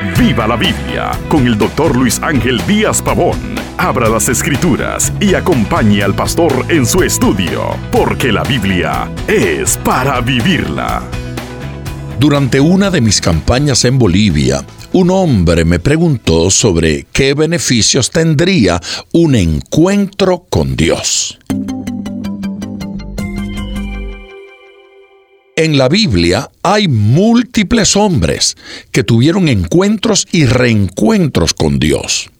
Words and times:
Viva 0.00 0.46
la 0.46 0.54
Biblia 0.54 1.10
con 1.28 1.44
el 1.44 1.58
doctor 1.58 1.96
Luis 1.96 2.20
Ángel 2.22 2.64
Díaz 2.68 3.02
Pavón. 3.02 3.36
Abra 3.76 4.08
las 4.08 4.28
escrituras 4.28 5.12
y 5.20 5.34
acompañe 5.34 6.04
al 6.04 6.14
pastor 6.14 6.66
en 6.68 6.86
su 6.86 7.02
estudio, 7.02 7.76
porque 7.90 8.30
la 8.30 8.44
Biblia 8.44 9.10
es 9.26 9.76
para 9.78 10.20
vivirla. 10.20 11.02
Durante 12.20 12.60
una 12.60 12.90
de 12.90 13.00
mis 13.00 13.20
campañas 13.20 13.84
en 13.84 13.98
Bolivia, 13.98 14.64
un 14.92 15.10
hombre 15.10 15.64
me 15.64 15.80
preguntó 15.80 16.48
sobre 16.50 17.06
qué 17.12 17.34
beneficios 17.34 18.10
tendría 18.12 18.80
un 19.12 19.34
encuentro 19.34 20.46
con 20.48 20.76
Dios. 20.76 21.40
En 25.58 25.76
la 25.76 25.88
Biblia 25.88 26.52
hay 26.62 26.86
múltiples 26.86 27.96
hombres 27.96 28.56
que 28.92 29.02
tuvieron 29.02 29.48
encuentros 29.48 30.28
y 30.30 30.46
reencuentros 30.46 31.52
con 31.52 31.80
Dios. 31.80 32.30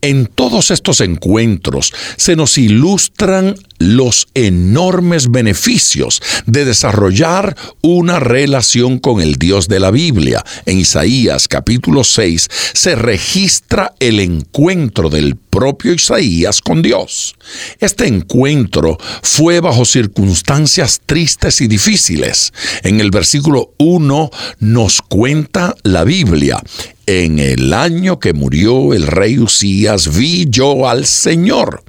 En 0.00 0.26
todos 0.26 0.70
estos 0.70 1.00
encuentros 1.00 1.92
se 2.18 2.36
nos 2.36 2.58
ilustran 2.58 3.54
los 3.78 4.28
enormes 4.34 5.30
beneficios 5.30 6.20
de 6.44 6.66
desarrollar 6.66 7.56
una 7.80 8.20
relación 8.20 8.98
con 8.98 9.22
el 9.22 9.36
Dios 9.36 9.66
de 9.66 9.80
la 9.80 9.90
Biblia. 9.90 10.44
En 10.66 10.78
Isaías 10.78 11.48
capítulo 11.48 12.04
6 12.04 12.48
se 12.74 12.94
registra 12.96 13.94
el 13.98 14.20
encuentro 14.20 15.08
del 15.08 15.36
propio 15.36 15.94
Isaías 15.94 16.60
con 16.60 16.82
Dios. 16.82 17.34
Este 17.80 18.06
encuentro 18.06 18.98
fue 19.22 19.60
bajo 19.60 19.84
circunstancias 19.86 21.00
tristes 21.06 21.60
y 21.62 21.66
difíciles. 21.66 22.52
En 22.82 23.00
el 23.00 23.10
versículo 23.10 23.72
1 23.78 24.30
nos 24.60 25.00
cuenta 25.00 25.74
la 25.82 26.04
Biblia. 26.04 26.60
En 27.06 27.38
el 27.38 27.72
año 27.74 28.18
que 28.18 28.32
murió 28.32 28.94
el 28.94 29.06
rey 29.06 29.38
Usías 29.38 30.16
vi 30.16 30.46
yo 30.48 30.88
al 30.88 31.04
Señor 31.04 31.84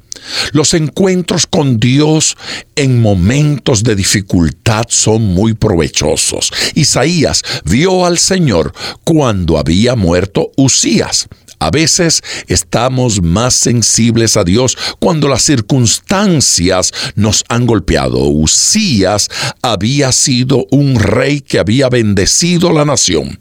los 0.52 0.73
encuentros 0.73 1.45
con 1.48 1.80
Dios 1.80 2.38
en 2.76 3.02
momentos 3.02 3.84
de 3.84 3.95
dificultad 3.95 4.86
son 4.90 5.23
muy 5.23 5.53
provechosos. 5.53 6.52
Isaías 6.73 7.44
vio 7.64 8.06
al 8.06 8.17
Señor 8.17 8.73
cuando 9.03 9.58
había 9.58 9.95
muerto 9.95 10.52
Usías. 10.56 11.28
A 11.59 11.72
veces 11.72 12.22
estamos 12.48 13.22
más 13.22 13.53
sensibles 13.53 14.38
a 14.38 14.44
Dios 14.44 14.78
cuando 15.00 15.28
las 15.28 15.44
circunstancias 15.44 16.92
nos 17.16 17.44
han 17.50 17.66
golpeado. 17.66 18.20
Usías 18.25 19.30
había 19.62 20.12
sido 20.12 20.66
un 20.72 21.00
rey 21.00 21.42
que 21.42 21.59
había 21.59 21.89
bendecido 21.89 22.72
la 22.72 22.86
nación 22.86 23.39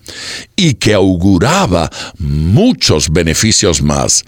y 0.57 0.75
que 0.75 0.95
auguraba 0.95 1.91
muchos 2.19 3.11
beneficios 3.11 3.83
más 3.83 4.25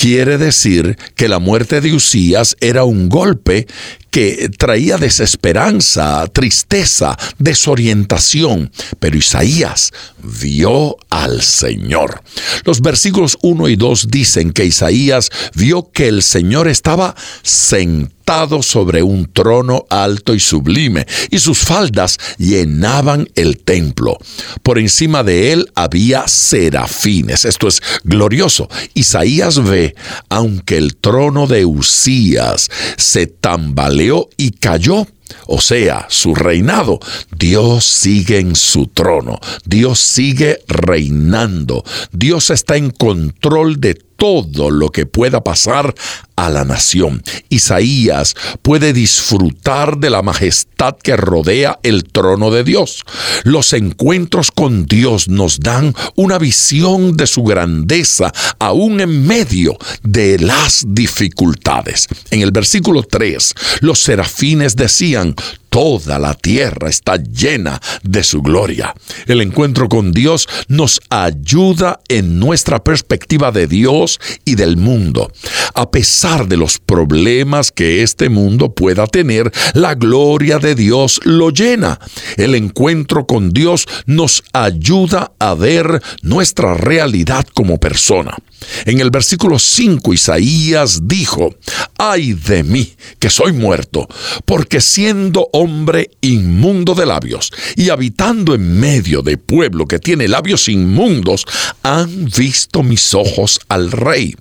quiere 0.00 0.38
decir 0.38 0.96
que 1.14 1.28
la 1.28 1.38
muerte 1.38 1.82
de 1.82 1.92
Usías 1.92 2.56
era 2.60 2.84
un 2.84 3.10
golpe 3.10 3.66
que 4.10 4.50
traía 4.56 4.98
desesperanza, 4.98 6.26
tristeza, 6.28 7.16
desorientación. 7.38 8.70
Pero 8.98 9.16
Isaías 9.16 9.92
vio 10.22 10.96
al 11.10 11.42
Señor. 11.42 12.22
Los 12.64 12.80
versículos 12.80 13.38
1 13.42 13.68
y 13.68 13.76
2 13.76 14.08
dicen 14.08 14.52
que 14.52 14.64
Isaías 14.64 15.30
vio 15.54 15.90
que 15.92 16.08
el 16.08 16.22
Señor 16.22 16.68
estaba 16.68 17.14
sentado 17.42 18.20
sobre 18.62 19.02
un 19.02 19.28
trono 19.32 19.86
alto 19.90 20.34
y 20.34 20.40
sublime, 20.40 21.04
y 21.30 21.40
sus 21.40 21.58
faldas 21.58 22.16
llenaban 22.38 23.28
el 23.34 23.58
templo. 23.58 24.18
Por 24.62 24.78
encima 24.78 25.24
de 25.24 25.52
él 25.52 25.68
había 25.74 26.28
serafines. 26.28 27.44
Esto 27.44 27.66
es 27.66 27.82
glorioso. 28.04 28.68
Isaías 28.94 29.60
ve, 29.64 29.96
aunque 30.28 30.76
el 30.76 30.94
trono 30.94 31.48
de 31.48 31.64
Usías 31.64 32.70
se 32.96 33.26
tambaleó 33.26 33.99
y 34.36 34.52
cayó, 34.52 35.06
o 35.46 35.60
sea, 35.60 36.06
su 36.08 36.34
reinado, 36.34 37.00
Dios 37.36 37.84
sigue 37.84 38.38
en 38.38 38.56
su 38.56 38.86
trono, 38.86 39.38
Dios 39.64 40.00
sigue 40.00 40.60
reinando, 40.66 41.84
Dios 42.10 42.50
está 42.50 42.76
en 42.76 42.90
control 42.90 43.80
de 43.80 43.94
todo 44.20 44.70
lo 44.70 44.90
que 44.90 45.06
pueda 45.06 45.42
pasar 45.42 45.94
a 46.36 46.50
la 46.50 46.66
nación. 46.66 47.22
Isaías 47.48 48.34
puede 48.60 48.92
disfrutar 48.92 49.96
de 49.96 50.10
la 50.10 50.20
majestad 50.20 50.94
que 51.02 51.16
rodea 51.16 51.78
el 51.82 52.04
trono 52.04 52.50
de 52.50 52.62
Dios. 52.62 53.02
Los 53.44 53.72
encuentros 53.72 54.50
con 54.50 54.84
Dios 54.84 55.28
nos 55.28 55.60
dan 55.60 55.94
una 56.16 56.38
visión 56.38 57.16
de 57.16 57.26
su 57.26 57.44
grandeza 57.44 58.30
aún 58.58 59.00
en 59.00 59.26
medio 59.26 59.78
de 60.02 60.38
las 60.38 60.84
dificultades. 60.86 62.06
En 62.30 62.42
el 62.42 62.50
versículo 62.50 63.02
3, 63.02 63.54
los 63.80 64.00
serafines 64.00 64.76
decían, 64.76 65.34
Toda 65.70 66.18
la 66.18 66.34
tierra 66.34 66.88
está 66.90 67.16
llena 67.16 67.80
de 68.02 68.24
su 68.24 68.42
gloria. 68.42 68.92
El 69.26 69.40
encuentro 69.40 69.88
con 69.88 70.10
Dios 70.10 70.48
nos 70.66 71.00
ayuda 71.10 72.00
en 72.08 72.40
nuestra 72.40 72.82
perspectiva 72.82 73.52
de 73.52 73.68
Dios 73.68 74.20
y 74.44 74.56
del 74.56 74.76
mundo. 74.76 75.30
A 75.74 75.90
pesar 75.90 76.48
de 76.48 76.56
los 76.56 76.78
problemas 76.78 77.70
que 77.70 78.02
este 78.02 78.28
mundo 78.28 78.74
pueda 78.74 79.06
tener, 79.06 79.52
la 79.74 79.94
gloria 79.94 80.58
de 80.58 80.74
Dios 80.74 81.20
lo 81.22 81.50
llena. 81.50 82.00
El 82.36 82.56
encuentro 82.56 83.26
con 83.26 83.50
Dios 83.50 83.86
nos 84.06 84.42
ayuda 84.52 85.32
a 85.38 85.54
ver 85.54 86.02
nuestra 86.22 86.74
realidad 86.74 87.46
como 87.54 87.78
persona. 87.78 88.36
En 88.84 89.00
el 89.00 89.10
versículo 89.10 89.58
5 89.58 90.12
Isaías 90.14 91.00
dijo, 91.04 91.54
ay 91.98 92.32
de 92.34 92.62
mí, 92.62 92.94
que 93.18 93.30
soy 93.30 93.52
muerto, 93.52 94.08
porque 94.44 94.80
siendo 94.80 95.48
hombre 95.52 96.10
inmundo 96.20 96.94
de 96.94 97.06
labios 97.06 97.52
y 97.76 97.90
habitando 97.90 98.54
en 98.54 98.78
medio 98.80 99.22
de 99.22 99.36
pueblo 99.36 99.86
que 99.86 99.98
tiene 99.98 100.28
labios 100.28 100.68
inmundos, 100.68 101.46
han 101.82 102.26
visto 102.26 102.82
mis 102.82 103.14
ojos 103.14 103.60
al 103.68 103.90
rey. 103.90 104.34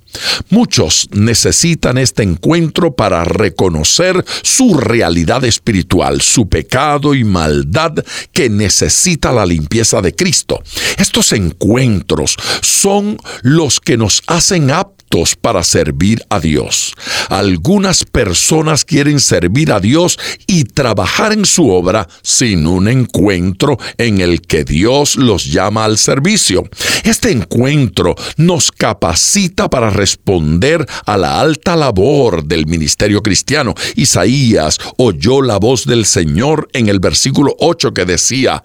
Muchos 0.50 1.07
necesitan 1.12 1.97
este 1.97 2.24
encuentro 2.24 2.96
para 2.96 3.24
reconocer 3.24 4.25
su 4.41 4.75
realidad 4.75 5.44
espiritual, 5.46 6.22
su 6.22 6.50
pecado 6.50 7.13
y 7.13 7.24
maldad 7.24 7.94
que 8.31 8.50
necesita 8.50 9.31
la 9.31 9.46
limpieza 9.46 10.01
de 10.01 10.16
Cristo. 10.16 10.62
Estos 10.97 11.31
encuentros 11.34 12.36
son 12.62 13.18
los 13.44 13.80
que 13.80 13.97
nos 13.97 14.09
hacen 14.25 14.66
para 15.42 15.64
servir 15.64 16.24
a 16.30 16.40
Dios. 16.40 16.94
Algunas 17.30 18.06
personas 18.06 18.86
quieren 18.86 19.20
servir 19.20 19.72
a 19.72 19.80
Dios 19.80 20.20
y 20.46 20.66
trabajar 20.66 21.34
en 21.34 21.46
su 21.46 21.70
obra 21.70 22.08
sin 22.22 22.68
un 22.68 22.88
encuentro 22.88 23.78
en 23.98 24.22
el 24.22 24.42
que 24.42 24.64
Dios 24.64 25.16
los 25.16 25.46
llama 25.46 25.86
al 25.86 25.98
servicio. 25.98 26.64
Este 27.03 27.31
encuentro 27.31 28.16
nos 28.38 28.72
capacita 28.72 29.68
para 29.69 29.90
responder 29.90 30.86
a 31.06 31.18
la 31.18 31.40
alta 31.40 31.75
labor 31.75 32.44
del 32.46 32.68
ministerio 32.68 33.24
cristiano. 33.24 33.74
Isaías 33.96 34.78
oyó 34.98 35.42
la 35.42 35.58
voz 35.58 35.86
del 35.86 36.06
Señor 36.06 36.69
en 36.74 36.88
el 36.88 37.00
versículo 37.00 37.56
8 37.59 37.94
que 37.94 38.06
decía, 38.06 38.62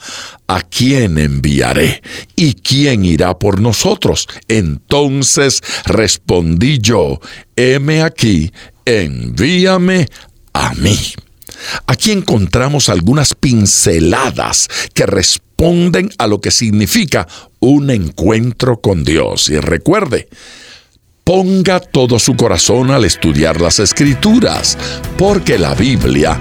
¿a 0.46 0.60
quién 0.60 1.16
enviaré? 1.16 2.02
¿Y 2.36 2.54
quién 2.54 3.04
irá 3.04 3.38
por 3.38 3.60
nosotros? 3.60 4.28
Entonces 4.48 5.62
respondió, 5.86 6.33
respondí 6.34 6.78
yo, 6.80 7.20
heme 7.54 8.02
aquí, 8.02 8.50
envíame 8.84 10.08
a 10.52 10.74
mí. 10.74 10.98
Aquí 11.86 12.10
encontramos 12.10 12.88
algunas 12.88 13.34
pinceladas 13.34 14.68
que 14.92 15.06
responden 15.06 16.10
a 16.18 16.26
lo 16.26 16.40
que 16.40 16.50
significa 16.50 17.28
un 17.60 17.90
encuentro 17.90 18.80
con 18.80 19.04
Dios. 19.04 19.48
Y 19.48 19.60
recuerde, 19.60 20.28
ponga 21.22 21.78
todo 21.78 22.18
su 22.18 22.34
corazón 22.34 22.90
al 22.90 23.04
estudiar 23.04 23.60
las 23.60 23.78
escrituras, 23.78 24.76
porque 25.16 25.56
la 25.56 25.74
Biblia 25.74 26.40